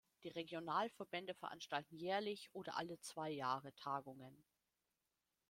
Die 0.23 0.29
Regionalverbände 0.29 1.35
veranstalten 1.35 1.95
jährlich 1.95 2.49
oder 2.53 2.75
alle 2.75 2.99
zwei 3.01 3.29
Jahre 3.29 3.71
Tagungen. 3.75 4.43